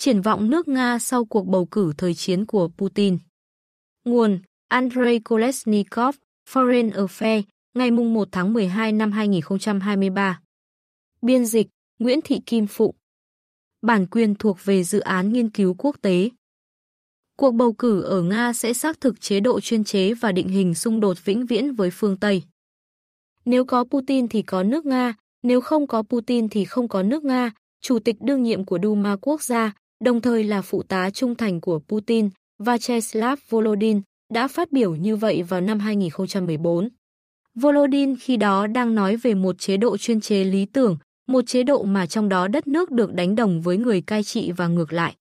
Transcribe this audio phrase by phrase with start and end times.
[0.00, 3.18] Triển vọng nước Nga sau cuộc bầu cử thời chiến của Putin.
[4.04, 6.16] Nguồn Andrei Kolesnikov,
[6.50, 7.42] Foreign Affairs,
[7.74, 10.40] ngày 1 tháng 12 năm 2023.
[11.22, 11.66] Biên dịch
[11.98, 12.94] Nguyễn Thị Kim Phụ.
[13.82, 16.30] Bản quyền thuộc về dự án nghiên cứu quốc tế.
[17.36, 20.74] Cuộc bầu cử ở Nga sẽ xác thực chế độ chuyên chế và định hình
[20.74, 22.42] xung đột vĩnh viễn với phương Tây.
[23.44, 27.24] Nếu có Putin thì có nước Nga, nếu không có Putin thì không có nước
[27.24, 29.72] Nga, chủ tịch đương nhiệm của Duma quốc gia,
[30.04, 34.00] đồng thời là phụ tá trung thành của Putin, Vyacheslav Volodin,
[34.32, 36.88] đã phát biểu như vậy vào năm 2014.
[37.54, 41.62] Volodin khi đó đang nói về một chế độ chuyên chế lý tưởng, một chế
[41.62, 44.92] độ mà trong đó đất nước được đánh đồng với người cai trị và ngược
[44.92, 45.14] lại.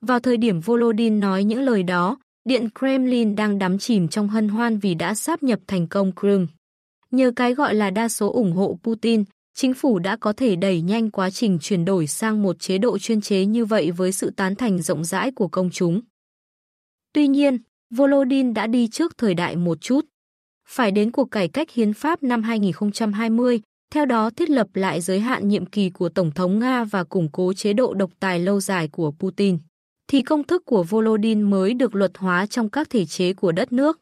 [0.00, 4.48] Vào thời điểm Volodin nói những lời đó, Điện Kremlin đang đắm chìm trong hân
[4.48, 6.46] hoan vì đã sáp nhập thành công Crimea.
[7.10, 10.80] Nhờ cái gọi là đa số ủng hộ Putin, chính phủ đã có thể đẩy
[10.80, 14.30] nhanh quá trình chuyển đổi sang một chế độ chuyên chế như vậy với sự
[14.30, 16.00] tán thành rộng rãi của công chúng.
[17.12, 17.58] Tuy nhiên,
[17.90, 20.04] Volodin đã đi trước thời đại một chút.
[20.68, 25.20] Phải đến cuộc cải cách hiến pháp năm 2020, theo đó thiết lập lại giới
[25.20, 28.60] hạn nhiệm kỳ của Tổng thống Nga và củng cố chế độ độc tài lâu
[28.60, 29.58] dài của Putin,
[30.08, 33.72] thì công thức của Volodin mới được luật hóa trong các thể chế của đất
[33.72, 34.00] nước.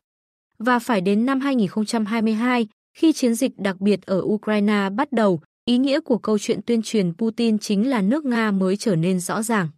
[0.58, 5.78] Và phải đến năm 2022, khi chiến dịch đặc biệt ở Ukraine bắt đầu, ý
[5.78, 9.42] nghĩa của câu chuyện tuyên truyền Putin chính là nước Nga mới trở nên rõ
[9.42, 9.68] ràng.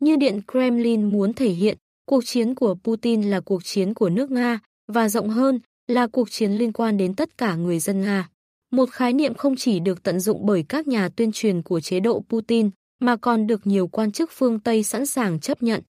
[0.00, 4.30] Như Điện Kremlin muốn thể hiện, cuộc chiến của Putin là cuộc chiến của nước
[4.30, 4.58] Nga,
[4.92, 8.28] và rộng hơn là cuộc chiến liên quan đến tất cả người dân Nga.
[8.70, 12.00] Một khái niệm không chỉ được tận dụng bởi các nhà tuyên truyền của chế
[12.00, 15.82] độ Putin, mà còn được nhiều quan chức phương Tây sẵn sàng chấp nhận.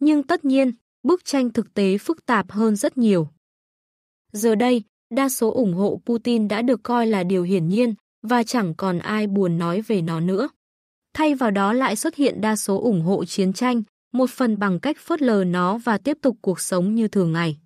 [0.00, 3.28] Nhưng tất nhiên, bức tranh thực tế phức tạp hơn rất nhiều.
[4.32, 4.82] Giờ đây,
[5.12, 8.98] đa số ủng hộ Putin đã được coi là điều hiển nhiên và chẳng còn
[8.98, 10.48] ai buồn nói về nó nữa.
[11.14, 13.82] Thay vào đó lại xuất hiện đa số ủng hộ chiến tranh,
[14.12, 17.56] một phần bằng cách phớt lờ nó và tiếp tục cuộc sống như thường ngày.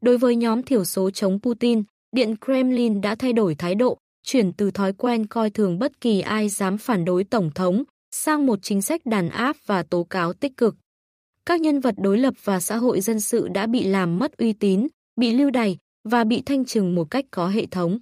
[0.00, 4.52] Đối với nhóm thiểu số chống Putin, Điện Kremlin đã thay đổi thái độ, chuyển
[4.52, 8.58] từ thói quen coi thường bất kỳ ai dám phản đối Tổng thống sang một
[8.62, 10.76] chính sách đàn áp và tố cáo tích cực.
[11.46, 14.52] Các nhân vật đối lập và xã hội dân sự đã bị làm mất uy
[14.52, 14.86] tín,
[15.16, 17.98] bị lưu đày và bị thanh trừng một cách có hệ thống.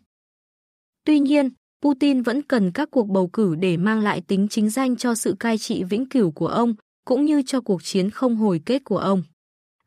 [1.04, 1.50] Tuy nhiên,
[1.82, 5.36] Putin vẫn cần các cuộc bầu cử để mang lại tính chính danh cho sự
[5.40, 6.74] cai trị vĩnh cửu của ông,
[7.04, 9.22] cũng như cho cuộc chiến không hồi kết của ông.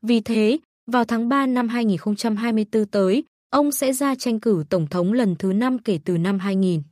[0.01, 0.59] Vì thế,
[0.91, 5.53] vào tháng 3 năm 2024 tới, ông sẽ ra tranh cử Tổng thống lần thứ
[5.53, 6.83] 5 kể từ năm 2000.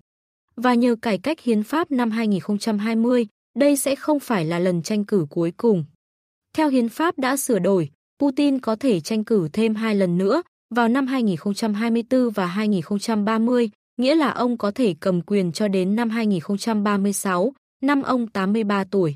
[0.56, 3.28] Và nhờ cải cách hiến pháp năm 2020,
[3.60, 5.86] đây sẽ không phải là lần tranh cử cuối cùng.
[6.54, 7.90] Theo hiến pháp đã sửa đổi,
[8.20, 10.42] Putin có thể tranh cử thêm hai lần nữa,
[10.76, 16.10] vào năm 2024 và 2030, nghĩa là ông có thể cầm quyền cho đến năm
[16.10, 19.16] 2036, năm ông 83 tuổi.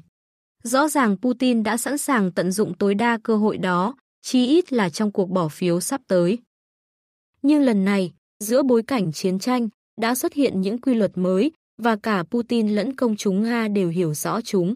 [0.64, 4.74] Rõ ràng Putin đã sẵn sàng tận dụng tối đa cơ hội đó, chí ít
[4.74, 6.38] là trong cuộc bỏ phiếu sắp tới.
[7.42, 9.70] Nhưng lần này, giữa bối cảnh chiến tranh,
[10.02, 11.52] đã xuất hiện những quy luật mới
[11.82, 14.76] và cả Putin lẫn công chúng Nga đều hiểu rõ chúng.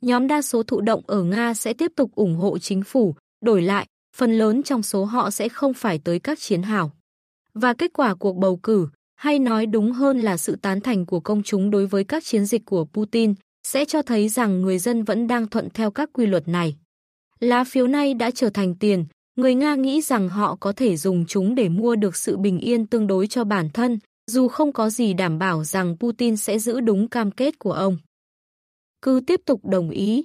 [0.00, 3.62] Nhóm đa số thụ động ở Nga sẽ tiếp tục ủng hộ chính phủ, đổi
[3.62, 3.86] lại,
[4.18, 6.92] phần lớn trong số họ sẽ không phải tới các chiến hào.
[7.54, 11.20] Và kết quả cuộc bầu cử, hay nói đúng hơn là sự tán thành của
[11.20, 13.34] công chúng đối với các chiến dịch của Putin,
[13.66, 16.76] sẽ cho thấy rằng người dân vẫn đang thuận theo các quy luật này.
[17.40, 19.04] Lá phiếu này đã trở thành tiền,
[19.36, 22.86] người Nga nghĩ rằng họ có thể dùng chúng để mua được sự bình yên
[22.86, 26.80] tương đối cho bản thân, dù không có gì đảm bảo rằng Putin sẽ giữ
[26.80, 27.98] đúng cam kết của ông.
[29.02, 30.24] Cứ tiếp tục đồng ý.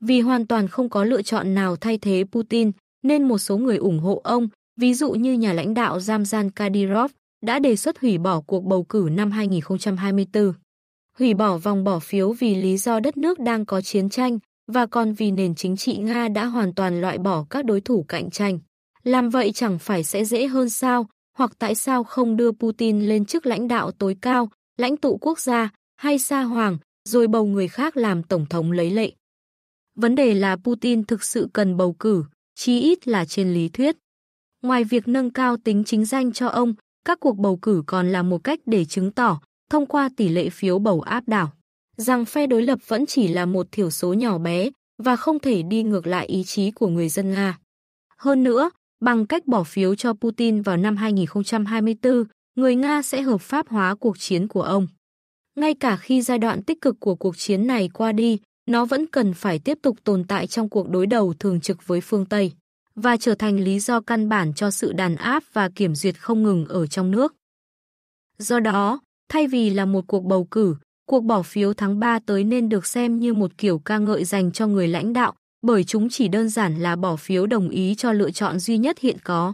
[0.00, 2.70] Vì hoàn toàn không có lựa chọn nào thay thế Putin,
[3.02, 4.48] nên một số người ủng hộ ông,
[4.80, 7.10] ví dụ như nhà lãnh đạo Ramzan Kadyrov,
[7.42, 10.52] đã đề xuất hủy bỏ cuộc bầu cử năm 2024.
[11.18, 14.38] Hủy bỏ vòng bỏ phiếu vì lý do đất nước đang có chiến tranh
[14.72, 18.04] và còn vì nền chính trị Nga đã hoàn toàn loại bỏ các đối thủ
[18.08, 18.58] cạnh tranh.
[19.02, 21.06] Làm vậy chẳng phải sẽ dễ hơn sao,
[21.38, 25.40] hoặc tại sao không đưa Putin lên chức lãnh đạo tối cao, lãnh tụ quốc
[25.40, 29.12] gia hay sa hoàng, rồi bầu người khác làm tổng thống lấy lệ.
[29.94, 33.96] Vấn đề là Putin thực sự cần bầu cử, chí ít là trên lý thuyết.
[34.62, 38.22] Ngoài việc nâng cao tính chính danh cho ông, các cuộc bầu cử còn là
[38.22, 39.40] một cách để chứng tỏ,
[39.70, 41.52] thông qua tỷ lệ phiếu bầu áp đảo,
[41.96, 44.70] rằng phe đối lập vẫn chỉ là một thiểu số nhỏ bé
[45.02, 47.58] và không thể đi ngược lại ý chí của người dân Nga.
[48.16, 48.70] Hơn nữa,
[49.00, 52.24] bằng cách bỏ phiếu cho Putin vào năm 2024,
[52.54, 54.86] người Nga sẽ hợp pháp hóa cuộc chiến của ông.
[55.54, 59.06] Ngay cả khi giai đoạn tích cực của cuộc chiến này qua đi, nó vẫn
[59.06, 62.52] cần phải tiếp tục tồn tại trong cuộc đối đầu thường trực với phương Tây
[62.94, 66.42] và trở thành lý do căn bản cho sự đàn áp và kiểm duyệt không
[66.42, 67.34] ngừng ở trong nước.
[68.38, 70.76] Do đó, thay vì là một cuộc bầu cử,
[71.06, 74.52] cuộc bỏ phiếu tháng 3 tới nên được xem như một kiểu ca ngợi dành
[74.52, 78.12] cho người lãnh đạo, bởi chúng chỉ đơn giản là bỏ phiếu đồng ý cho
[78.12, 79.52] lựa chọn duy nhất hiện có.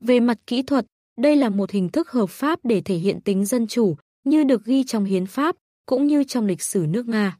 [0.00, 0.86] Về mặt kỹ thuật,
[1.20, 4.64] đây là một hình thức hợp pháp để thể hiện tính dân chủ, như được
[4.64, 5.56] ghi trong hiến pháp,
[5.86, 7.38] cũng như trong lịch sử nước Nga.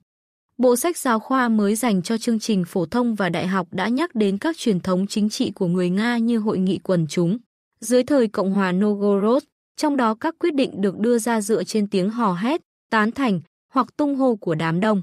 [0.59, 3.89] Bộ sách giáo khoa mới dành cho chương trình phổ thông và đại học đã
[3.89, 7.39] nhắc đến các truyền thống chính trị của người Nga như hội nghị quần chúng.
[7.81, 9.45] Dưới thời Cộng hòa Novgorod,
[9.77, 12.61] trong đó các quyết định được đưa ra dựa trên tiếng hò hét,
[12.91, 13.41] tán thành
[13.73, 15.03] hoặc tung hô của đám đông.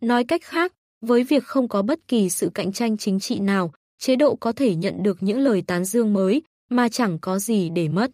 [0.00, 3.72] Nói cách khác, với việc không có bất kỳ sự cạnh tranh chính trị nào,
[3.98, 7.70] chế độ có thể nhận được những lời tán dương mới mà chẳng có gì
[7.70, 8.10] để mất.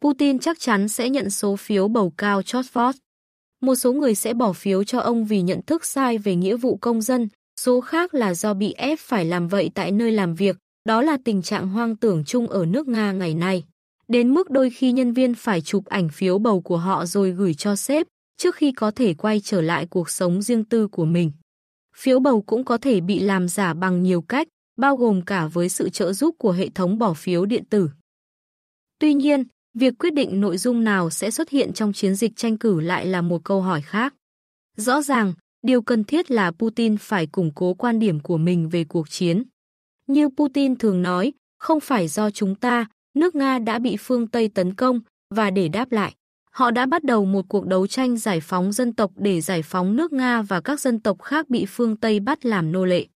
[0.00, 2.94] Putin chắc chắn sẽ nhận số phiếu bầu cao chót vót.
[3.62, 6.76] Một số người sẽ bỏ phiếu cho ông vì nhận thức sai về nghĩa vụ
[6.76, 7.28] công dân,
[7.60, 11.18] số khác là do bị ép phải làm vậy tại nơi làm việc, đó là
[11.24, 13.64] tình trạng hoang tưởng chung ở nước Nga ngày nay.
[14.08, 17.54] Đến mức đôi khi nhân viên phải chụp ảnh phiếu bầu của họ rồi gửi
[17.54, 18.06] cho sếp,
[18.36, 21.32] trước khi có thể quay trở lại cuộc sống riêng tư của mình.
[21.96, 25.68] Phiếu bầu cũng có thể bị làm giả bằng nhiều cách, bao gồm cả với
[25.68, 27.90] sự trợ giúp của hệ thống bỏ phiếu điện tử.
[28.98, 29.44] Tuy nhiên,
[29.74, 33.06] việc quyết định nội dung nào sẽ xuất hiện trong chiến dịch tranh cử lại
[33.06, 34.14] là một câu hỏi khác.
[34.76, 38.84] Rõ ràng, điều cần thiết là Putin phải củng cố quan điểm của mình về
[38.84, 39.42] cuộc chiến.
[40.06, 44.48] Như Putin thường nói, không phải do chúng ta, nước Nga đã bị phương Tây
[44.48, 45.00] tấn công,
[45.34, 46.14] và để đáp lại,
[46.50, 49.96] họ đã bắt đầu một cuộc đấu tranh giải phóng dân tộc để giải phóng
[49.96, 53.06] nước Nga và các dân tộc khác bị phương Tây bắt làm nô lệ.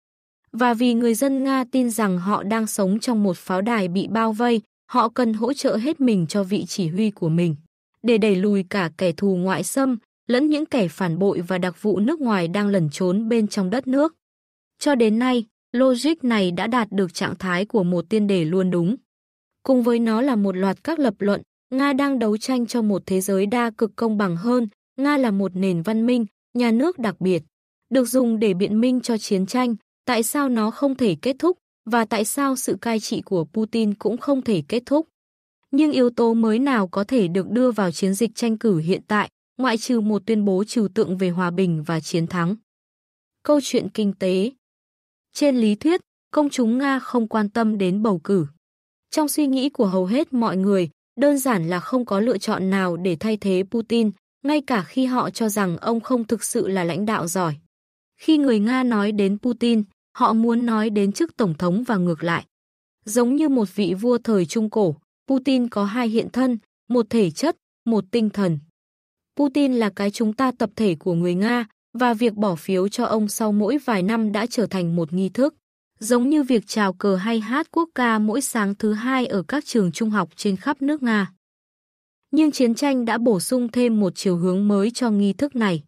[0.53, 4.07] Và vì người dân Nga tin rằng họ đang sống trong một pháo đài bị
[4.09, 7.57] bao vây, họ cần hỗ trợ hết mình cho vị chỉ huy của mình,
[8.03, 11.83] để đẩy lùi cả kẻ thù ngoại xâm, lẫn những kẻ phản bội và đặc
[11.83, 14.15] vụ nước ngoài đang lẩn trốn bên trong đất nước.
[14.79, 18.71] Cho đến nay, logic này đã đạt được trạng thái của một tiên đề luôn
[18.71, 18.97] đúng.
[19.63, 21.43] Cùng với nó là một loạt các lập luận,
[21.75, 25.31] Nga đang đấu tranh cho một thế giới đa cực công bằng hơn, Nga là
[25.31, 27.43] một nền văn minh, nhà nước đặc biệt,
[27.91, 31.59] được dùng để biện minh cho chiến tranh, tại sao nó không thể kết thúc
[31.87, 35.09] và tại sao sự cai trị của Putin cũng không thể kết thúc.
[35.71, 39.01] Nhưng yếu tố mới nào có thể được đưa vào chiến dịch tranh cử hiện
[39.09, 42.57] tại, ngoại trừ một tuyên bố trừu tượng về hòa bình và chiến thắng.
[43.43, 44.53] Câu chuyện kinh tế
[45.33, 46.01] Trên lý thuyết,
[46.31, 48.47] công chúng Nga không quan tâm đến bầu cử.
[49.11, 50.91] Trong suy nghĩ của hầu hết mọi người,
[51.21, 54.11] đơn giản là không có lựa chọn nào để thay thế Putin,
[54.45, 57.57] ngay cả khi họ cho rằng ông không thực sự là lãnh đạo giỏi.
[58.21, 59.83] Khi người Nga nói đến Putin,
[60.17, 62.47] họ muốn nói đến chức tổng thống và ngược lại.
[63.05, 64.97] Giống như một vị vua thời Trung Cổ,
[65.29, 66.59] Putin có hai hiện thân,
[66.89, 68.59] một thể chất, một tinh thần.
[69.37, 71.67] Putin là cái chúng ta tập thể của người Nga,
[71.99, 75.29] và việc bỏ phiếu cho ông sau mỗi vài năm đã trở thành một nghi
[75.29, 75.55] thức
[75.99, 79.65] giống như việc chào cờ hay hát quốc ca mỗi sáng thứ hai ở các
[79.65, 81.33] trường trung học trên khắp nước Nga.
[82.31, 85.83] Nhưng chiến tranh đã bổ sung thêm một chiều hướng mới cho nghi thức này.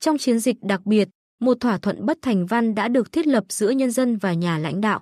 [0.00, 1.08] Trong chiến dịch đặc biệt,
[1.40, 4.58] một thỏa thuận bất thành văn đã được thiết lập giữa nhân dân và nhà
[4.58, 5.00] lãnh đạo.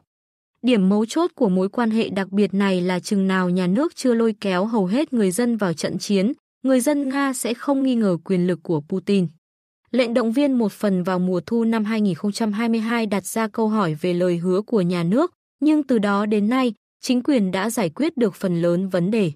[0.62, 3.96] Điểm mấu chốt của mối quan hệ đặc biệt này là chừng nào nhà nước
[3.96, 6.32] chưa lôi kéo hầu hết người dân vào trận chiến,
[6.62, 9.26] người dân Nga sẽ không nghi ngờ quyền lực của Putin.
[9.90, 14.14] Lệnh động viên một phần vào mùa thu năm 2022 đặt ra câu hỏi về
[14.14, 18.16] lời hứa của nhà nước, nhưng từ đó đến nay, chính quyền đã giải quyết
[18.16, 19.32] được phần lớn vấn đề.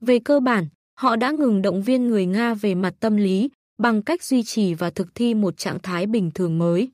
[0.00, 0.66] Về cơ bản,
[0.98, 4.74] họ đã ngừng động viên người Nga về mặt tâm lý bằng cách duy trì
[4.74, 6.90] và thực thi một trạng thái bình thường mới.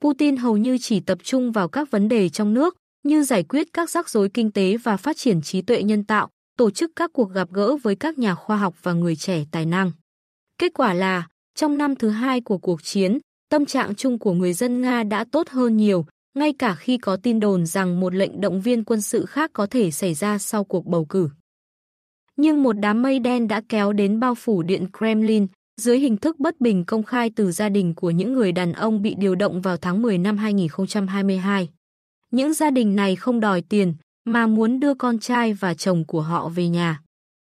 [0.00, 3.68] Putin hầu như chỉ tập trung vào các vấn đề trong nước, như giải quyết
[3.72, 6.28] các rắc rối kinh tế và phát triển trí tuệ nhân tạo,
[6.58, 9.66] tổ chức các cuộc gặp gỡ với các nhà khoa học và người trẻ tài
[9.66, 9.92] năng.
[10.58, 14.52] Kết quả là, trong năm thứ hai của cuộc chiến, tâm trạng chung của người
[14.52, 18.40] dân Nga đã tốt hơn nhiều, ngay cả khi có tin đồn rằng một lệnh
[18.40, 21.28] động viên quân sự khác có thể xảy ra sau cuộc bầu cử.
[22.36, 25.46] Nhưng một đám mây đen đã kéo đến bao phủ Điện Kremlin,
[25.80, 29.02] dưới hình thức bất bình công khai từ gia đình của những người đàn ông
[29.02, 31.68] bị điều động vào tháng 10 năm 2022.
[32.30, 36.20] Những gia đình này không đòi tiền, mà muốn đưa con trai và chồng của
[36.20, 37.00] họ về nhà.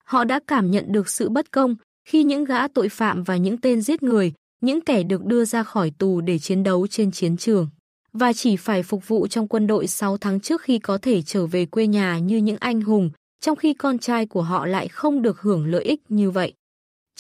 [0.04, 3.58] Họ đã cảm nhận được sự bất công, khi những gã tội phạm và những
[3.58, 7.38] tên giết người, những kẻ được đưa ra khỏi tù để chiến đấu trên chiến
[7.38, 7.68] trường,
[8.14, 11.46] và chỉ phải phục vụ trong quân đội 6 tháng trước khi có thể trở
[11.46, 13.10] về quê nhà như những anh hùng,
[13.42, 16.54] trong khi con trai của họ lại không được hưởng lợi ích như vậy.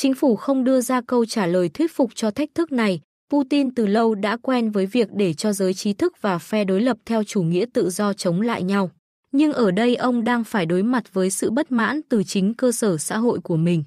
[0.01, 2.99] Chính phủ không đưa ra câu trả lời thuyết phục cho thách thức này,
[3.31, 6.81] Putin từ lâu đã quen với việc để cho giới trí thức và phe đối
[6.81, 8.91] lập theo chủ nghĩa tự do chống lại nhau.
[9.31, 12.71] Nhưng ở đây ông đang phải đối mặt với sự bất mãn từ chính cơ
[12.71, 13.83] sở xã hội của mình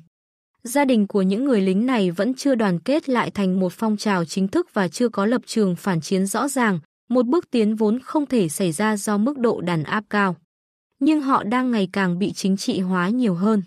[0.63, 3.97] gia đình của những người lính này vẫn chưa đoàn kết lại thành một phong
[3.97, 6.79] trào chính thức và chưa có lập trường phản chiến rõ ràng,
[7.09, 10.37] một bước tiến vốn không thể xảy ra do mức độ đàn áp cao.
[11.01, 13.63] Nhưng họ đang ngày càng bị chính trị hóa nhiều hơn.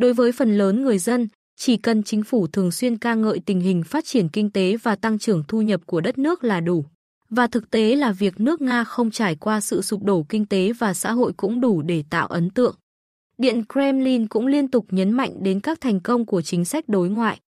[0.00, 3.60] Đối với phần lớn người dân, chỉ cần chính phủ thường xuyên ca ngợi tình
[3.60, 6.84] hình phát triển kinh tế và tăng trưởng thu nhập của đất nước là đủ.
[7.30, 10.72] Và thực tế là việc nước Nga không trải qua sự sụp đổ kinh tế
[10.72, 12.74] và xã hội cũng đủ để tạo ấn tượng.
[13.38, 17.08] Điện Kremlin cũng liên tục nhấn mạnh đến các thành công của chính sách đối
[17.08, 17.40] ngoại.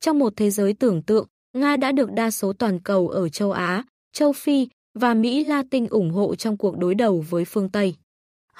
[0.00, 3.52] Trong một thế giới tưởng tượng, Nga đã được đa số toàn cầu ở châu
[3.52, 7.94] Á, châu Phi và Mỹ Latin ủng hộ trong cuộc đối đầu với phương Tây.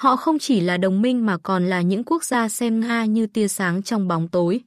[0.01, 3.27] Họ không chỉ là đồng minh mà còn là những quốc gia xem Nga như
[3.27, 4.61] tia sáng trong bóng tối.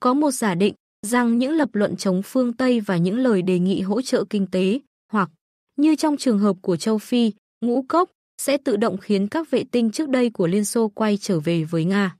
[0.00, 3.58] Có một giả định rằng những lập luận chống phương Tây và những lời đề
[3.58, 4.80] nghị hỗ trợ kinh tế,
[5.12, 5.30] hoặc
[5.76, 8.10] như trong trường hợp của châu Phi, ngũ cốc,
[8.42, 11.64] sẽ tự động khiến các vệ tinh trước đây của Liên Xô quay trở về
[11.64, 12.16] với Nga.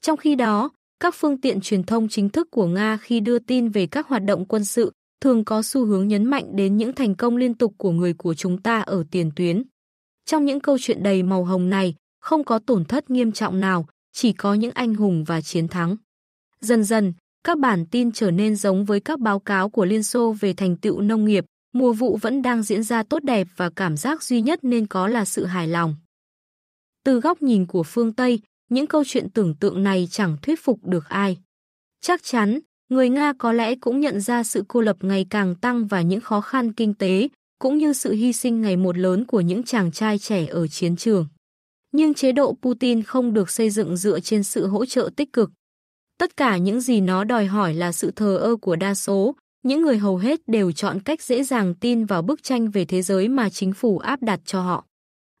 [0.00, 3.68] Trong khi đó, các phương tiện truyền thông chính thức của Nga khi đưa tin
[3.68, 7.14] về các hoạt động quân sự thường có xu hướng nhấn mạnh đến những thành
[7.14, 9.62] công liên tục của người của chúng ta ở tiền tuyến.
[10.24, 13.86] Trong những câu chuyện đầy màu hồng này, không có tổn thất nghiêm trọng nào,
[14.12, 15.96] chỉ có những anh hùng và chiến thắng.
[16.60, 17.12] Dần dần,
[17.44, 20.76] các bản tin trở nên giống với các báo cáo của Liên Xô về thành
[20.76, 24.40] tựu nông nghiệp, mùa vụ vẫn đang diễn ra tốt đẹp và cảm giác duy
[24.40, 25.96] nhất nên có là sự hài lòng.
[27.04, 30.78] Từ góc nhìn của phương Tây, những câu chuyện tưởng tượng này chẳng thuyết phục
[30.84, 31.38] được ai.
[32.00, 32.58] Chắc chắn,
[32.88, 36.20] người Nga có lẽ cũng nhận ra sự cô lập ngày càng tăng và những
[36.20, 37.28] khó khăn kinh tế,
[37.60, 40.96] cũng như sự hy sinh ngày một lớn của những chàng trai trẻ ở chiến
[40.96, 41.26] trường.
[41.92, 45.50] Nhưng chế độ Putin không được xây dựng dựa trên sự hỗ trợ tích cực.
[46.18, 49.82] Tất cả những gì nó đòi hỏi là sự thờ ơ của đa số, những
[49.82, 53.28] người hầu hết đều chọn cách dễ dàng tin vào bức tranh về thế giới
[53.28, 54.84] mà chính phủ áp đặt cho họ.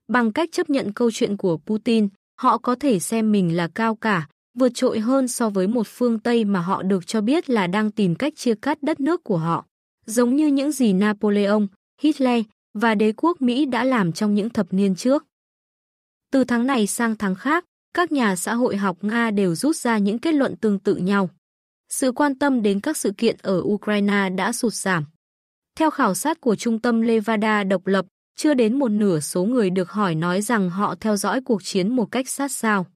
[0.08, 2.08] Bằng cách chấp nhận câu chuyện của Putin,
[2.40, 6.18] họ có thể xem mình là cao cả, vượt trội hơn so với một phương
[6.18, 9.36] Tây mà họ được cho biết là đang tìm cách chia cắt đất nước của
[9.36, 9.66] họ.
[10.06, 11.66] Giống như những gì Napoleon,
[12.00, 15.24] Hitler và đế quốc Mỹ đã làm trong những thập niên trước.
[16.32, 17.64] Từ tháng này sang tháng khác,
[17.94, 21.30] các nhà xã hội học Nga đều rút ra những kết luận tương tự nhau.
[21.88, 25.04] Sự quan tâm đến các sự kiện ở Ukraine đã sụt giảm.
[25.76, 29.70] Theo khảo sát của Trung tâm Levada độc lập, chưa đến một nửa số người
[29.70, 32.86] được hỏi nói rằng họ theo dõi cuộc chiến một cách sát sao.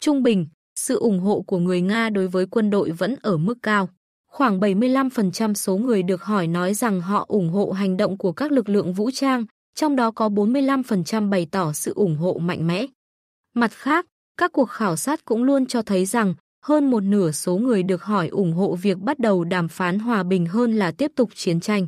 [0.00, 3.58] Trung bình, sự ủng hộ của người Nga đối với quân đội vẫn ở mức
[3.62, 3.88] cao.
[4.30, 8.52] Khoảng 75% số người được hỏi nói rằng họ ủng hộ hành động của các
[8.52, 9.44] lực lượng vũ trang,
[9.74, 12.86] trong đó có 45% bày tỏ sự ủng hộ mạnh mẽ.
[13.54, 14.06] Mặt khác,
[14.36, 16.34] các cuộc khảo sát cũng luôn cho thấy rằng
[16.64, 20.22] hơn một nửa số người được hỏi ủng hộ việc bắt đầu đàm phán hòa
[20.22, 21.86] bình hơn là tiếp tục chiến tranh.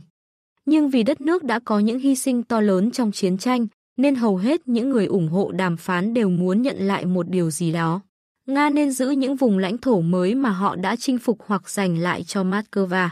[0.65, 4.15] Nhưng vì đất nước đã có những hy sinh to lớn trong chiến tranh, nên
[4.15, 7.73] hầu hết những người ủng hộ đàm phán đều muốn nhận lại một điều gì
[7.73, 8.01] đó.
[8.47, 11.99] Nga nên giữ những vùng lãnh thổ mới mà họ đã chinh phục hoặc giành
[11.99, 13.09] lại cho Moscow.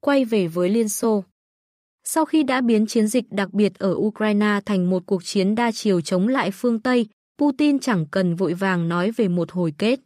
[0.00, 1.24] Quay về với Liên Xô
[2.04, 5.72] Sau khi đã biến chiến dịch đặc biệt ở Ukraine thành một cuộc chiến đa
[5.72, 7.06] chiều chống lại phương Tây,
[7.38, 10.00] Putin chẳng cần vội vàng nói về một hồi kết.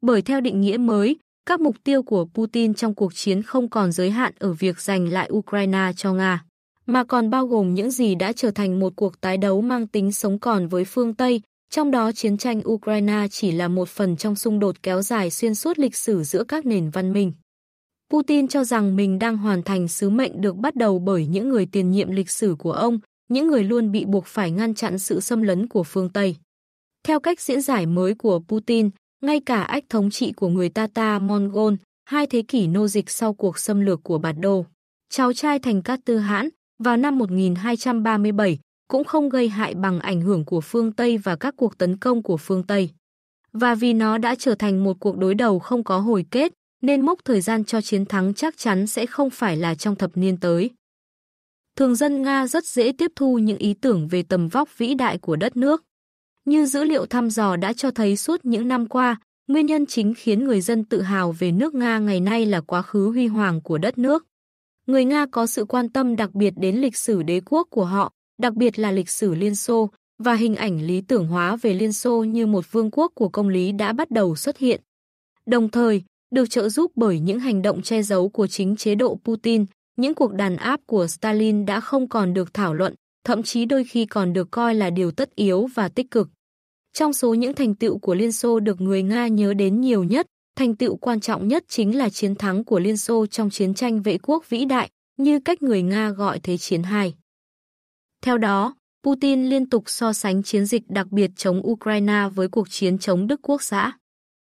[0.00, 3.92] Bởi theo định nghĩa mới, các mục tiêu của Putin trong cuộc chiến không còn
[3.92, 6.44] giới hạn ở việc giành lại Ukraine cho Nga,
[6.86, 10.12] mà còn bao gồm những gì đã trở thành một cuộc tái đấu mang tính
[10.12, 14.36] sống còn với phương Tây, trong đó chiến tranh Ukraine chỉ là một phần trong
[14.36, 17.32] xung đột kéo dài xuyên suốt lịch sử giữa các nền văn minh.
[18.10, 21.66] Putin cho rằng mình đang hoàn thành sứ mệnh được bắt đầu bởi những người
[21.66, 22.98] tiền nhiệm lịch sử của ông,
[23.28, 26.36] những người luôn bị buộc phải ngăn chặn sự xâm lấn của phương Tây.
[27.04, 28.90] Theo cách diễn giải mới của Putin,
[29.22, 33.34] ngay cả ách thống trị của người Tata Mongol, hai thế kỷ nô dịch sau
[33.34, 34.66] cuộc xâm lược của Bạt Đô,
[35.10, 36.48] cháu trai thành Cát Tư Hãn,
[36.78, 41.54] vào năm 1237, cũng không gây hại bằng ảnh hưởng của phương Tây và các
[41.56, 42.90] cuộc tấn công của phương Tây.
[43.52, 46.52] Và vì nó đã trở thành một cuộc đối đầu không có hồi kết,
[46.82, 50.16] nên mốc thời gian cho chiến thắng chắc chắn sẽ không phải là trong thập
[50.16, 50.70] niên tới.
[51.76, 55.18] Thường dân Nga rất dễ tiếp thu những ý tưởng về tầm vóc vĩ đại
[55.18, 55.84] của đất nước.
[56.44, 60.14] Như dữ liệu thăm dò đã cho thấy suốt những năm qua, nguyên nhân chính
[60.14, 63.60] khiến người dân tự hào về nước Nga ngày nay là quá khứ huy hoàng
[63.60, 64.24] của đất nước.
[64.86, 68.12] Người Nga có sự quan tâm đặc biệt đến lịch sử đế quốc của họ,
[68.38, 71.92] đặc biệt là lịch sử Liên Xô, và hình ảnh lý tưởng hóa về Liên
[71.92, 74.80] Xô như một vương quốc của công lý đã bắt đầu xuất hiện.
[75.46, 79.18] Đồng thời, được trợ giúp bởi những hành động che giấu của chính chế độ
[79.24, 79.64] Putin,
[79.96, 83.84] những cuộc đàn áp của Stalin đã không còn được thảo luận, thậm chí đôi
[83.84, 86.28] khi còn được coi là điều tất yếu và tích cực.
[86.92, 90.26] Trong số những thành tựu của Liên Xô được người Nga nhớ đến nhiều nhất,
[90.56, 94.02] thành tựu quan trọng nhất chính là chiến thắng của Liên Xô trong chiến tranh
[94.02, 97.12] vệ quốc vĩ đại, như cách người Nga gọi Thế chiến II.
[98.22, 102.70] Theo đó, Putin liên tục so sánh chiến dịch đặc biệt chống Ukraine với cuộc
[102.70, 103.92] chiến chống Đức Quốc xã.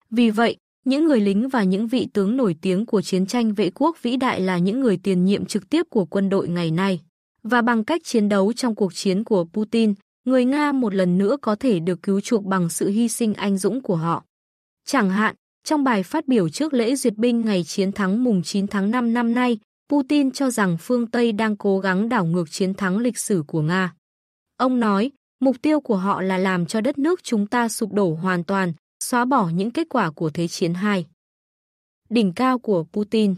[0.10, 3.70] Vì vậy, những người lính và những vị tướng nổi tiếng của chiến tranh vệ
[3.70, 7.01] quốc vĩ đại là những người tiền nhiệm trực tiếp của quân đội ngày nay.
[7.44, 9.94] Và bằng cách chiến đấu trong cuộc chiến của Putin,
[10.25, 13.58] người Nga một lần nữa có thể được cứu chuộc bằng sự hy sinh anh
[13.58, 14.24] dũng của họ.
[14.86, 18.68] Chẳng hạn, Trong bài phát biểu trước lễ duyệt binh ngày chiến thắng mùng 9
[18.68, 19.58] tháng 5 năm nay,
[19.90, 23.62] Putin cho rằng phương Tây đang cố gắng đảo ngược chiến thắng lịch sử của
[23.62, 23.94] Nga.
[24.58, 28.16] Ông nói, mục tiêu của họ là làm cho đất nước chúng ta sụp đổ
[28.16, 28.74] hoàn toàn,
[29.04, 31.06] xóa bỏ những kết quả của Thế chiến 2.
[32.10, 33.36] Đỉnh cao của Putin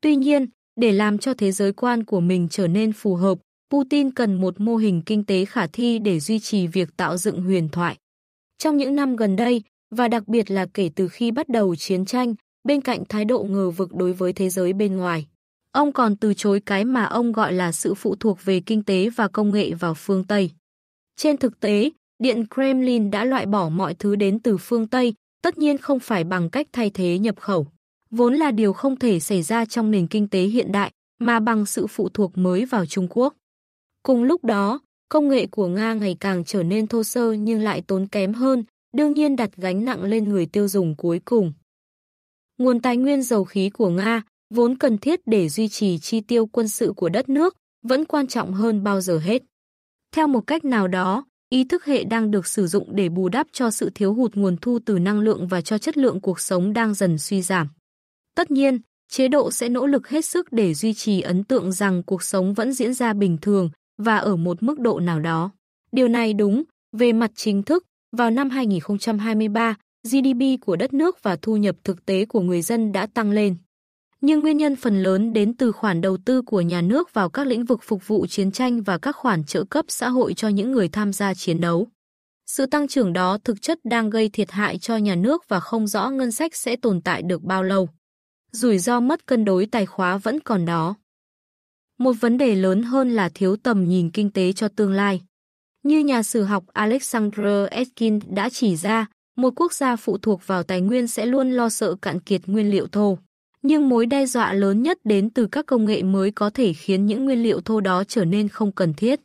[0.00, 0.46] Tuy nhiên,
[0.80, 3.38] để làm cho thế giới quan của mình trở nên phù hợp,
[3.70, 7.42] Putin cần một mô hình kinh tế khả thi để duy trì việc tạo dựng
[7.42, 7.96] huyền thoại.
[8.58, 12.04] Trong những năm gần đây, và đặc biệt là kể từ khi bắt đầu chiến
[12.04, 12.34] tranh,
[12.64, 15.26] bên cạnh thái độ ngờ vực đối với thế giới bên ngoài.
[15.76, 19.10] Ông còn từ chối cái mà ông gọi là sự phụ thuộc về kinh tế
[19.10, 20.50] và công nghệ vào phương Tây.
[21.16, 25.58] Trên thực tế, Điện Kremlin đã loại bỏ mọi thứ đến từ phương Tây, tất
[25.58, 27.66] nhiên không phải bằng cách thay thế nhập khẩu.
[28.10, 31.66] Vốn là điều không thể xảy ra trong nền kinh tế hiện đại, mà bằng
[31.66, 33.34] sự phụ thuộc mới vào Trung Quốc.
[34.02, 37.82] Cùng lúc đó, công nghệ của Nga ngày càng trở nên thô sơ nhưng lại
[37.86, 41.52] tốn kém hơn, đương nhiên đặt gánh nặng lên người tiêu dùng cuối cùng.
[42.58, 46.46] Nguồn tài nguyên dầu khí của Nga, vốn cần thiết để duy trì chi tiêu
[46.46, 49.42] quân sự của đất nước, vẫn quan trọng hơn bao giờ hết.
[50.12, 53.46] Theo một cách nào đó, ý thức hệ đang được sử dụng để bù đắp
[53.52, 56.72] cho sự thiếu hụt nguồn thu từ năng lượng và cho chất lượng cuộc sống
[56.72, 57.68] đang dần suy giảm.
[58.34, 62.02] Tất nhiên, chế độ sẽ nỗ lực hết sức để duy trì ấn tượng rằng
[62.02, 65.50] cuộc sống vẫn diễn ra bình thường và ở một mức độ nào đó.
[65.92, 66.62] Điều này đúng,
[66.92, 67.84] về mặt chính thức,
[68.16, 69.74] vào năm 2023,
[70.04, 73.56] GDP của đất nước và thu nhập thực tế của người dân đã tăng lên.
[74.26, 77.46] Nhưng nguyên nhân phần lớn đến từ khoản đầu tư của nhà nước vào các
[77.46, 80.72] lĩnh vực phục vụ chiến tranh và các khoản trợ cấp xã hội cho những
[80.72, 81.88] người tham gia chiến đấu.
[82.46, 85.86] Sự tăng trưởng đó thực chất đang gây thiệt hại cho nhà nước và không
[85.86, 87.88] rõ ngân sách sẽ tồn tại được bao lâu.
[88.52, 90.94] Rủi ro mất cân đối tài khóa vẫn còn đó.
[91.98, 95.22] Một vấn đề lớn hơn là thiếu tầm nhìn kinh tế cho tương lai.
[95.82, 99.06] Như nhà sử học Alexander Etkin đã chỉ ra,
[99.36, 102.70] một quốc gia phụ thuộc vào tài nguyên sẽ luôn lo sợ cạn kiệt nguyên
[102.70, 103.18] liệu thô.
[103.68, 107.06] Nhưng mối đe dọa lớn nhất đến từ các công nghệ mới có thể khiến
[107.06, 109.20] những nguyên liệu thô đó trở nên không cần thiết.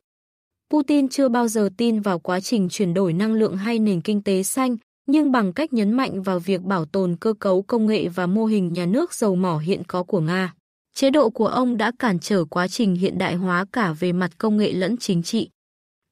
[0.70, 4.22] Putin chưa bao giờ tin vào quá trình chuyển đổi năng lượng hay nền kinh
[4.22, 4.78] tế xanh,
[5.08, 8.46] nhưng bằng cách nhấn mạnh vào việc bảo tồn cơ cấu công nghệ và mô
[8.46, 10.54] hình nhà nước dầu mỏ hiện có của Nga.
[10.96, 14.32] Chế độ của ông đã cản trở quá trình hiện đại hóa cả về mặt
[14.38, 15.50] công nghệ lẫn chính trị.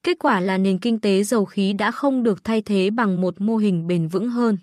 [0.02, 3.40] Kết quả là nền kinh tế dầu khí đã không được thay thế bằng một
[3.40, 4.58] mô hình bền vững hơn.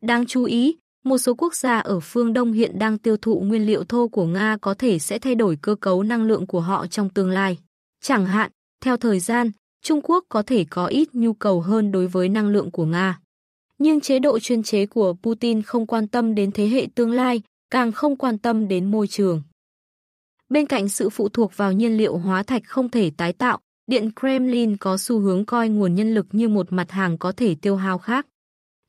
[0.00, 3.66] Đáng chú ý, một số quốc gia ở phương Đông hiện đang tiêu thụ nguyên
[3.66, 6.86] liệu thô của Nga có thể sẽ thay đổi cơ cấu năng lượng của họ
[6.86, 7.58] trong tương lai.
[8.02, 9.50] Chẳng hạn, theo thời gian,
[9.82, 13.20] Trung Quốc có thể có ít nhu cầu hơn đối với năng lượng của Nga.
[13.78, 17.42] Nhưng chế độ chuyên chế của Putin không quan tâm đến thế hệ tương lai,
[17.70, 19.42] càng không quan tâm đến môi trường.
[20.48, 24.10] Bên cạnh sự phụ thuộc vào nhiên liệu hóa thạch không thể tái tạo, Điện
[24.20, 27.76] Kremlin có xu hướng coi nguồn nhân lực như một mặt hàng có thể tiêu
[27.76, 28.26] hao khác.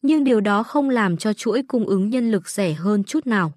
[0.01, 3.53] Nhưng điều đó không làm cho chuỗi cung ứng nhân lực rẻ hơn chút nào.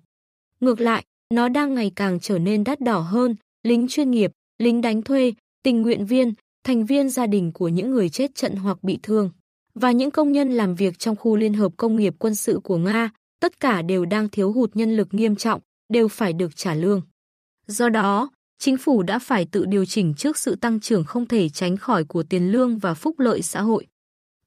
[0.61, 1.04] Ngược lại,
[1.35, 5.33] nó đang ngày càng trở nên đắt đỏ hơn, lính chuyên nghiệp, lính đánh thuê,
[5.62, 6.33] tình nguyện viên,
[6.64, 9.30] thành viên gia đình của những người chết trận hoặc bị thương
[9.74, 12.76] và những công nhân làm việc trong khu liên hợp công nghiệp quân sự của
[12.76, 16.74] Nga, tất cả đều đang thiếu hụt nhân lực nghiêm trọng, đều phải được trả
[16.74, 17.02] lương.
[17.66, 21.48] Do đó, chính phủ đã phải tự điều chỉnh trước sự tăng trưởng không thể
[21.48, 23.87] tránh khỏi của tiền lương và phúc lợi xã hội.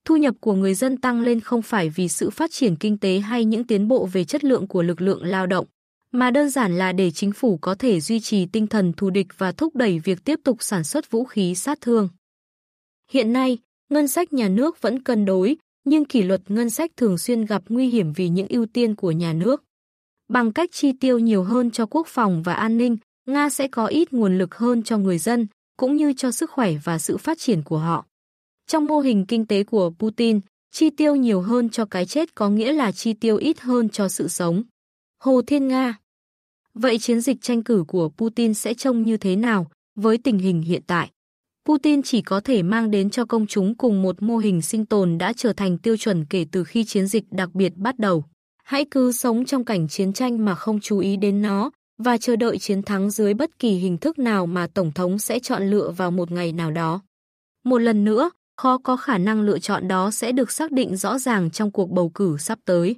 [0.08, 3.20] Thu nhập của người dân tăng lên không phải vì sự phát triển kinh tế
[3.20, 5.66] hay những tiến bộ về chất lượng của lực lượng lao động,
[6.12, 9.28] mà đơn giản là để chính phủ có thể duy trì tinh thần thù địch
[9.38, 12.10] và thúc đẩy việc tiếp tục sản xuất vũ khí sát thương.
[13.12, 13.58] Hiện nay,
[13.90, 17.64] ngân sách nhà nước vẫn cân đối, nhưng kỷ luật ngân sách thường xuyên gặp
[17.70, 19.64] nguy hiểm vì những ưu tiên của nhà nước.
[20.28, 23.86] Bằng cách chi tiêu nhiều hơn cho quốc phòng và an ninh, Nga sẽ có
[23.86, 27.40] ít nguồn lực hơn cho người dân, cũng như cho sức khỏe và sự phát
[27.40, 28.06] triển của họ.
[28.68, 30.40] Trong mô hình kinh tế của Putin,
[30.72, 34.08] chi tiêu nhiều hơn cho cái chết có nghĩa là chi tiêu ít hơn cho
[34.08, 34.64] sự sống.
[35.24, 36.00] Hồ Thiên Nga
[36.74, 40.62] Vậy chiến dịch tranh cử của Putin sẽ trông như thế nào với tình hình
[40.62, 41.10] hiện tại?
[41.66, 45.18] Putin chỉ có thể mang đến cho công chúng cùng một mô hình sinh tồn
[45.18, 48.24] đã trở thành tiêu chuẩn kể từ khi chiến dịch đặc biệt bắt đầu.
[48.64, 52.36] Hãy cứ sống trong cảnh chiến tranh mà không chú ý đến nó và chờ
[52.36, 55.92] đợi chiến thắng dưới bất kỳ hình thức nào mà Tổng thống sẽ chọn lựa
[55.92, 57.02] vào một ngày nào đó.
[57.64, 61.20] Một lần nữa, khó có khả năng lựa chọn đó sẽ được xác định rõ
[61.20, 62.96] ràng trong cuộc bầu cử sắp tới.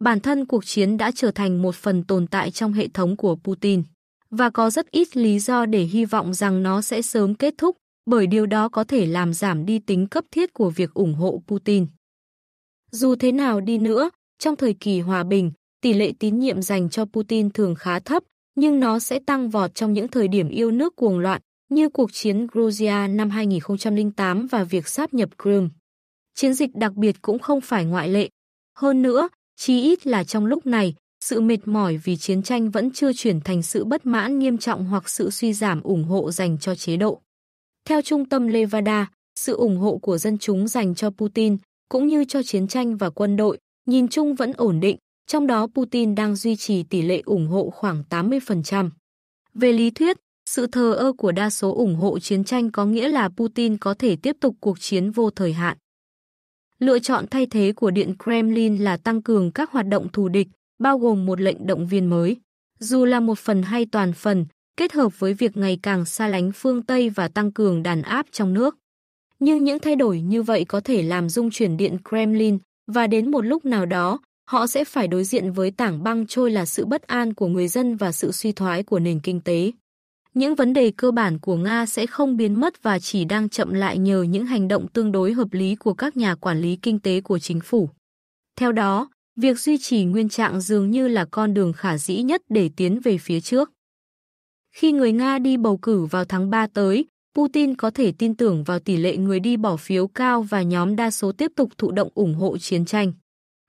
[0.00, 3.36] Bản thân cuộc chiến đã trở thành một phần tồn tại trong hệ thống của
[3.36, 3.82] Putin,
[4.30, 7.76] và có rất ít lý do để hy vọng rằng nó sẽ sớm kết thúc,
[8.06, 11.42] bởi điều đó có thể làm giảm đi tính cấp thiết của việc ủng hộ
[11.46, 11.86] Putin.
[12.90, 16.90] Dù thế nào đi nữa, trong thời kỳ hòa bình, tỷ lệ tín nhiệm dành
[16.90, 18.22] cho Putin thường khá thấp,
[18.54, 22.12] nhưng nó sẽ tăng vọt trong những thời điểm yêu nước cuồng loạn, như cuộc
[22.12, 25.68] chiến Georgia năm 2008 và việc sáp nhập Crimea.
[26.34, 28.28] Chiến dịch đặc biệt cũng không phải ngoại lệ.
[28.76, 32.90] Hơn nữa, Chí ít là trong lúc này, sự mệt mỏi vì chiến tranh vẫn
[32.90, 36.58] chưa chuyển thành sự bất mãn nghiêm trọng hoặc sự suy giảm ủng hộ dành
[36.58, 37.20] cho chế độ.
[37.84, 41.56] Theo trung tâm Levada, sự ủng hộ của dân chúng dành cho Putin
[41.88, 44.96] cũng như cho chiến tranh và quân đội nhìn chung vẫn ổn định,
[45.26, 48.90] trong đó Putin đang duy trì tỷ lệ ủng hộ khoảng 80%.
[49.54, 53.08] Về lý thuyết, sự thờ ơ của đa số ủng hộ chiến tranh có nghĩa
[53.08, 55.76] là Putin có thể tiếp tục cuộc chiến vô thời hạn.
[56.78, 60.48] Lựa chọn thay thế của Điện Kremlin là tăng cường các hoạt động thù địch,
[60.78, 62.36] bao gồm một lệnh động viên mới.
[62.78, 66.52] Dù là một phần hay toàn phần, kết hợp với việc ngày càng xa lánh
[66.54, 68.76] phương Tây và tăng cường đàn áp trong nước.
[69.38, 73.30] Nhưng những thay đổi như vậy có thể làm dung chuyển Điện Kremlin và đến
[73.30, 76.86] một lúc nào đó, họ sẽ phải đối diện với tảng băng trôi là sự
[76.86, 79.72] bất an của người dân và sự suy thoái của nền kinh tế.
[80.34, 83.72] Những vấn đề cơ bản của Nga sẽ không biến mất và chỉ đang chậm
[83.72, 86.98] lại nhờ những hành động tương đối hợp lý của các nhà quản lý kinh
[86.98, 87.88] tế của chính phủ.
[88.56, 92.42] Theo đó, việc duy trì nguyên trạng dường như là con đường khả dĩ nhất
[92.48, 93.70] để tiến về phía trước.
[94.76, 98.64] Khi người Nga đi bầu cử vào tháng 3 tới, Putin có thể tin tưởng
[98.64, 101.90] vào tỷ lệ người đi bỏ phiếu cao và nhóm đa số tiếp tục thụ
[101.90, 103.12] động ủng hộ chiến tranh.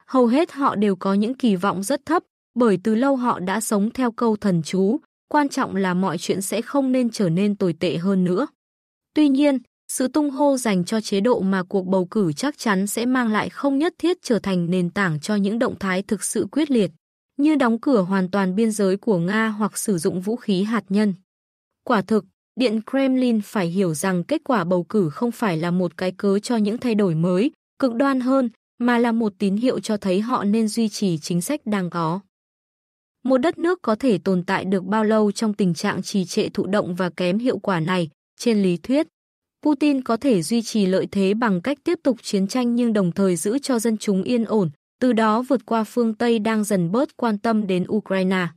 [0.07, 2.23] Hầu hết họ đều có những kỳ vọng rất thấp,
[2.55, 6.41] bởi từ lâu họ đã sống theo câu thần chú, quan trọng là mọi chuyện
[6.41, 8.47] sẽ không nên trở nên tồi tệ hơn nữa.
[9.13, 9.57] Tuy nhiên,
[9.87, 13.31] sự tung hô dành cho chế độ mà cuộc bầu cử chắc chắn sẽ mang
[13.31, 16.71] lại không nhất thiết trở thành nền tảng cho những động thái thực sự quyết
[16.71, 16.91] liệt,
[17.37, 20.83] như đóng cửa hoàn toàn biên giới của Nga hoặc sử dụng vũ khí hạt
[20.89, 21.13] nhân.
[21.83, 22.25] Quả thực,
[22.59, 26.39] Điện Kremlin phải hiểu rằng kết quả bầu cử không phải là một cái cớ
[26.39, 30.21] cho những thay đổi mới, cực đoan hơn, mà là một tín hiệu cho thấy
[30.21, 32.19] họ nên duy trì chính sách đang có.
[33.25, 36.49] Một đất nước có thể tồn tại được bao lâu trong tình trạng trì trệ
[36.49, 38.09] thụ động và kém hiệu quả này,
[38.39, 39.07] trên lý thuyết.
[39.63, 43.11] Putin có thể duy trì lợi thế bằng cách tiếp tục chiến tranh nhưng đồng
[43.11, 44.69] thời giữ cho dân chúng yên ổn,
[45.01, 48.47] từ đó vượt qua phương Tây đang dần bớt quan tâm đến Ukraine.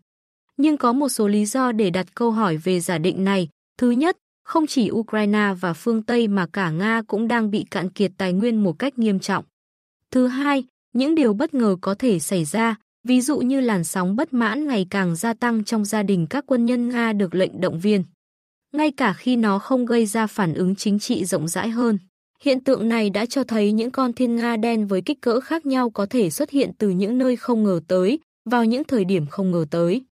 [0.56, 3.48] Nhưng có một số lý do để đặt câu hỏi về giả định này.
[3.78, 7.90] Thứ nhất, không chỉ Ukraine và phương Tây mà cả Nga cũng đang bị cạn
[7.90, 9.44] kiệt tài nguyên một cách nghiêm trọng.
[10.10, 12.76] Thứ hai, những điều bất ngờ có thể xảy ra,
[13.08, 16.44] ví dụ như làn sóng bất mãn ngày càng gia tăng trong gia đình các
[16.46, 18.04] quân nhân Nga được lệnh động viên.
[18.72, 21.98] Ngay cả khi nó không gây ra phản ứng chính trị rộng rãi hơn.
[22.42, 25.66] Hiện tượng này đã cho thấy những con thiên Nga đen với kích cỡ khác
[25.66, 28.18] nhau có thể xuất hiện từ những nơi không ngờ tới,
[28.50, 30.02] vào những thời điểm không ngờ tới.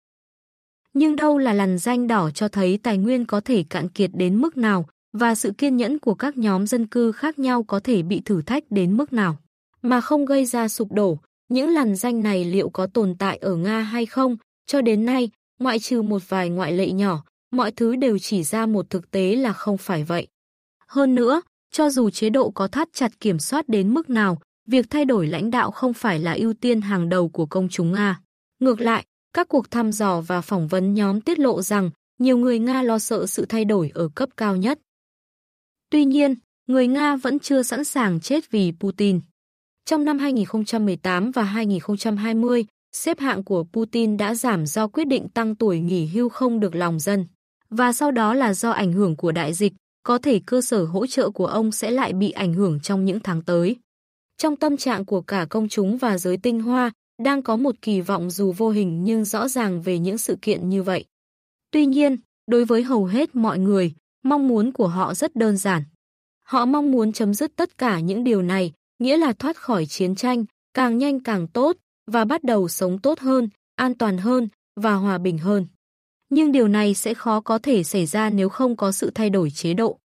[0.95, 4.37] Nhưng đâu là làn danh đỏ cho thấy tài nguyên có thể cạn kiệt đến
[4.37, 8.03] mức nào và sự kiên nhẫn của các nhóm dân cư khác nhau có thể
[8.03, 9.37] bị thử thách đến mức nào,
[9.83, 13.57] mà không gây ra sụp đổ, những làn danh này liệu có tồn tại ở
[13.57, 14.37] Nga hay không?
[14.67, 18.67] Cho đến nay, ngoại trừ một vài ngoại lệ nhỏ, mọi thứ đều chỉ ra
[18.67, 20.29] một thực tế là không phải vậy.
[20.87, 24.87] Hơn nữa, cho dù chế độ có thắt chặt kiểm soát đến mức nào, việc
[24.91, 28.21] thay đổi lãnh đạo không phải là ưu tiên hàng đầu của công chúng Nga.
[28.59, 32.59] Ngược lại, các cuộc thăm dò và phỏng vấn nhóm tiết lộ rằng nhiều người
[32.59, 34.79] Nga lo sợ sự thay đổi ở cấp cao nhất.
[35.91, 36.35] Tuy nhiên,
[36.67, 39.21] người Nga vẫn chưa sẵn sàng chết vì Putin.
[39.91, 45.55] Trong năm 2018 và 2020, xếp hạng của Putin đã giảm do quyết định tăng
[45.55, 47.27] tuổi nghỉ hưu không được lòng dân.
[47.71, 49.73] Và sau đó là do ảnh hưởng của đại dịch,
[50.03, 53.21] có thể cơ sở hỗ trợ của ông sẽ lại bị ảnh hưởng trong những
[53.21, 53.77] tháng tới.
[54.37, 56.91] Trong tâm trạng của cả công chúng và giới tinh hoa,
[57.23, 60.69] đang có một kỳ vọng dù vô hình nhưng rõ ràng về những sự kiện
[60.69, 61.05] như vậy.
[61.71, 65.83] Tuy nhiên, đối với hầu hết mọi người, mong muốn của họ rất đơn giản.
[66.43, 70.15] Họ mong muốn chấm dứt tất cả những điều này, nghĩa là thoát khỏi chiến
[70.15, 74.49] tranh, càng nhanh càng tốt, và bắt đầu sống tốt hơn, an toàn hơn
[74.81, 75.67] và hòa bình hơn.
[76.29, 79.51] Nhưng điều này sẽ khó có thể xảy ra nếu không có sự thay đổi
[79.51, 79.99] chế độ.